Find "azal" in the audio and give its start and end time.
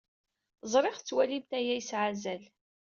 2.11-2.43